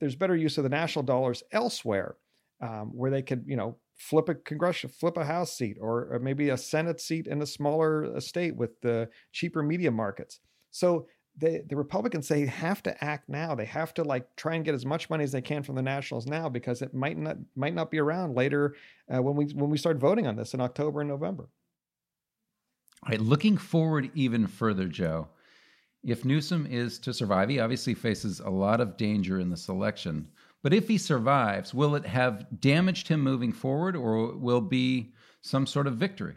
There's 0.00 0.16
better 0.16 0.36
use 0.36 0.58
of 0.58 0.64
the 0.64 0.70
national 0.70 1.04
dollars 1.04 1.42
elsewhere, 1.52 2.16
um, 2.60 2.90
where 2.94 3.10
they 3.10 3.22
could 3.22 3.44
you 3.46 3.56
know 3.56 3.76
flip 3.96 4.28
a 4.28 4.34
congressional 4.34 4.92
flip 4.92 5.16
a 5.16 5.24
house 5.24 5.56
seat 5.56 5.76
or, 5.80 6.12
or 6.12 6.18
maybe 6.18 6.48
a 6.48 6.56
senate 6.56 7.00
seat 7.00 7.26
in 7.26 7.40
a 7.42 7.46
smaller 7.46 8.20
state 8.20 8.56
with 8.56 8.80
the 8.80 9.08
cheaper 9.32 9.62
media 9.62 9.90
markets. 9.90 10.40
So 10.70 11.06
they, 11.36 11.62
the 11.68 11.76
Republicans 11.76 12.28
say 12.28 12.46
have 12.46 12.82
to 12.84 13.04
act 13.04 13.28
now. 13.28 13.54
They 13.54 13.64
have 13.64 13.92
to 13.94 14.04
like 14.04 14.36
try 14.36 14.54
and 14.54 14.64
get 14.64 14.74
as 14.74 14.86
much 14.86 15.10
money 15.10 15.24
as 15.24 15.32
they 15.32 15.42
can 15.42 15.62
from 15.62 15.74
the 15.74 15.82
Nationals 15.82 16.26
now 16.26 16.48
because 16.48 16.80
it 16.80 16.94
might 16.94 17.18
not 17.18 17.36
might 17.56 17.74
not 17.74 17.90
be 17.90 17.98
around 17.98 18.36
later 18.36 18.74
uh, 19.12 19.20
when 19.20 19.34
we 19.34 19.46
when 19.46 19.70
we 19.70 19.78
start 19.78 19.98
voting 19.98 20.26
on 20.26 20.36
this 20.36 20.54
in 20.54 20.60
October 20.60 21.00
and 21.00 21.10
November. 21.10 21.48
All 23.02 23.10
right, 23.10 23.20
looking 23.20 23.56
forward 23.56 24.10
even 24.14 24.46
further, 24.46 24.86
Joe. 24.86 25.28
If 26.04 26.24
Newsom 26.24 26.66
is 26.66 26.98
to 27.00 27.14
survive, 27.14 27.48
he 27.48 27.60
obviously 27.60 27.94
faces 27.94 28.40
a 28.40 28.50
lot 28.50 28.80
of 28.80 28.96
danger 28.96 29.40
in 29.40 29.48
this 29.48 29.68
election. 29.68 30.28
But 30.62 30.74
if 30.74 30.86
he 30.86 30.98
survives, 30.98 31.72
will 31.72 31.94
it 31.94 32.06
have 32.06 32.46
damaged 32.60 33.08
him 33.08 33.20
moving 33.20 33.52
forward 33.52 33.96
or 33.96 34.36
will 34.36 34.60
be 34.60 35.12
some 35.40 35.66
sort 35.66 35.86
of 35.86 35.96
victory? 35.96 36.36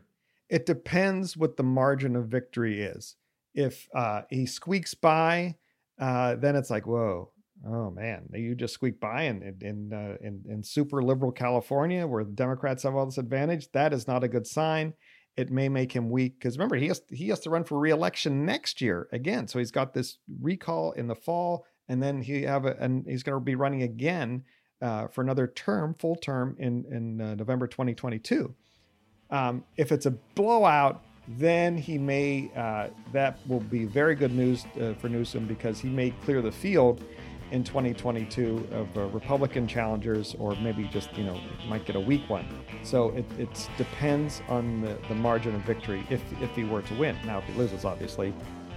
It 0.50 0.66
depends 0.66 1.36
what 1.36 1.58
the 1.58 1.64
margin 1.64 2.16
of 2.16 2.28
victory 2.28 2.82
is. 2.82 3.16
If 3.54 3.88
uh, 3.94 4.22
he 4.30 4.46
squeaks 4.46 4.94
by, 4.94 5.56
uh, 6.00 6.36
then 6.36 6.56
it's 6.56 6.70
like, 6.70 6.86
whoa, 6.86 7.32
oh 7.66 7.92
man, 7.92 8.30
you 8.34 8.56
just 8.56 8.74
squeak 8.74 9.00
by 9.00 9.24
in 9.24 9.58
in 9.62 9.92
uh, 9.94 10.16
in, 10.22 10.44
in 10.48 10.64
super 10.64 11.02
liberal 11.02 11.32
California 11.32 12.06
where 12.06 12.24
the 12.24 12.32
Democrats 12.32 12.84
have 12.84 12.96
all 12.96 13.06
this 13.06 13.18
advantage. 13.18 13.70
That 13.72 13.94
is 13.94 14.08
not 14.08 14.24
a 14.24 14.30
good 14.30 14.48
sign 14.48 14.94
it 15.38 15.52
may 15.52 15.70
make 15.70 15.92
him 15.92 16.10
weak 16.10 16.40
because 16.40 16.58
remember 16.58 16.76
he 16.76 16.88
has 16.88 17.02
he 17.10 17.30
has 17.30 17.40
to 17.42 17.50
run 17.50 17.64
for 17.64 17.80
reelection 17.80 18.46
next 18.46 18.82
year 18.82 19.08
again. 19.12 19.48
So 19.48 19.60
he's 19.60 19.72
got 19.72 19.94
this 19.94 20.18
recall 20.42 20.92
in 20.94 21.08
the 21.08 21.16
fall, 21.16 21.66
and 21.88 22.02
then 22.02 22.22
he 22.24 22.42
have 22.44 22.66
a, 22.66 22.76
and 22.80 23.06
he's 23.08 23.24
going 23.24 23.38
to 23.38 23.44
be 23.44 23.56
running 23.56 23.84
again 23.84 24.44
uh, 24.82 25.08
for 25.08 25.22
another 25.22 25.48
term, 25.48 25.94
full 25.94 26.16
term 26.16 26.58
in 26.60 26.86
in 26.92 27.22
uh, 27.22 27.36
November 27.36 27.68
2022. 27.68 28.54
Um, 29.30 29.64
if 29.76 29.92
it's 29.92 30.06
a 30.06 30.12
blowout, 30.12 31.04
then 31.28 31.78
he 31.78 31.98
may, 31.98 32.50
uh, 32.56 32.88
that 33.12 33.40
will 33.48 33.60
be 33.60 33.84
very 33.84 34.16
good 34.16 34.32
news 34.32 34.66
uh, 34.82 34.94
for 34.94 35.10
Newsom 35.10 35.46
because 35.46 35.80
he 35.80 35.90
may 35.90 36.12
clear 36.24 36.42
the 36.42 36.52
field 36.52 37.04
in 37.52 37.64
2022 37.64 38.68
of 38.72 38.98
uh, 38.98 39.06
Republican 39.08 39.68
challengers, 39.68 40.36
or 40.40 40.56
maybe 40.58 40.86
just, 40.86 41.14
you 41.18 41.24
know, 41.24 41.40
might 41.68 41.86
get 41.86 41.96
a 41.96 42.00
weak 42.00 42.30
one. 42.30 42.48
So 42.84 43.10
it, 43.10 43.26
it 43.38 43.70
depends 43.78 44.42
on 44.50 44.82
the, 44.82 44.98
the 45.08 45.16
margin 45.16 45.56
of 45.56 45.62
victory 45.62 46.06
if, 46.10 46.22
if 46.42 46.56
he 46.56 46.64
were 46.64 46.82
to 46.82 46.94
win. 46.96 47.18
Now, 47.26 47.40
if 47.40 47.46
he 47.46 47.54
loses, 47.54 47.86
obviously, 47.86 48.34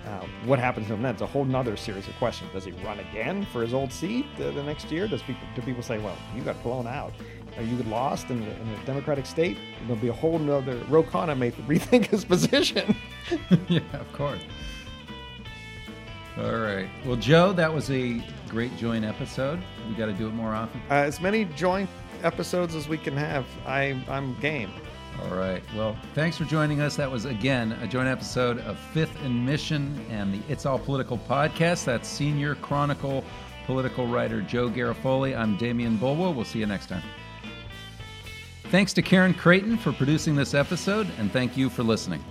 uh, 0.06 0.24
what 0.44 0.58
happens 0.58 0.86
to 0.86 0.94
him 0.94 1.02
then? 1.02 1.12
It's 1.12 1.22
a 1.22 1.26
whole 1.26 1.44
nother 1.44 1.76
series 1.76 2.08
of 2.08 2.14
questions. 2.16 2.50
Does 2.52 2.64
he 2.64 2.72
run 2.84 2.98
again 3.00 3.46
for 3.52 3.62
his 3.62 3.74
old 3.74 3.92
seat 3.92 4.26
the, 4.38 4.50
the 4.50 4.62
next 4.62 4.90
year? 4.90 5.06
Does 5.06 5.22
people, 5.22 5.46
do 5.54 5.62
people 5.62 5.82
say, 5.82 5.98
well, 5.98 6.16
you 6.34 6.42
got 6.42 6.62
blown 6.62 6.86
out? 6.86 7.12
Or 7.56 7.62
you 7.62 7.76
lost 7.84 8.30
in 8.30 8.40
the, 8.40 8.50
in 8.50 8.72
the 8.72 8.78
Democratic 8.86 9.26
state? 9.26 9.58
There'll 9.82 10.00
be 10.00 10.08
a 10.08 10.12
whole 10.12 10.38
nother. 10.38 10.80
Ro 10.88 11.02
Khanna 11.02 11.36
may 11.36 11.50
rethink 11.68 12.06
his 12.06 12.24
position. 12.24 12.96
yeah, 13.68 13.80
of 13.92 14.12
course. 14.12 14.40
All 16.38 16.58
right. 16.58 16.88
Well, 17.04 17.16
Joe, 17.16 17.52
that 17.52 17.72
was 17.72 17.90
a 17.90 18.22
great 18.50 18.76
joint 18.76 19.04
episode. 19.04 19.62
We 19.88 19.94
got 19.94 20.06
to 20.06 20.12
do 20.12 20.26
it 20.26 20.34
more 20.34 20.54
often. 20.54 20.82
Uh, 20.90 20.94
as 20.94 21.20
many 21.20 21.44
joint 21.44 21.88
episodes 22.22 22.74
as 22.74 22.88
we 22.88 22.98
can 22.98 23.16
have. 23.16 23.46
I, 23.66 24.02
I'm 24.08 24.34
game. 24.40 24.70
All 25.22 25.36
right. 25.36 25.62
Well, 25.76 25.96
thanks 26.14 26.36
for 26.36 26.44
joining 26.44 26.80
us. 26.80 26.96
That 26.96 27.10
was, 27.10 27.24
again, 27.24 27.72
a 27.72 27.86
joint 27.86 28.08
episode 28.08 28.58
of 28.60 28.78
Fifth 28.78 29.16
and 29.24 29.44
Mission 29.44 30.04
and 30.10 30.34
the 30.34 30.40
It's 30.48 30.66
All 30.66 30.78
Political 30.78 31.18
podcast. 31.18 31.84
That's 31.84 32.08
Senior 32.08 32.54
Chronicle 32.56 33.24
political 33.66 34.06
writer 34.06 34.40
Joe 34.40 34.68
Garofoli. 34.68 35.36
I'm 35.36 35.56
Demian 35.56 35.96
Bulwa. 35.98 36.34
We'll 36.34 36.44
see 36.44 36.58
you 36.58 36.66
next 36.66 36.86
time. 36.88 37.02
Thanks 38.64 38.92
to 38.94 39.02
Karen 39.02 39.34
Creighton 39.34 39.76
for 39.78 39.92
producing 39.92 40.34
this 40.34 40.54
episode, 40.54 41.08
and 41.18 41.30
thank 41.32 41.56
you 41.56 41.68
for 41.68 41.82
listening. 41.82 42.24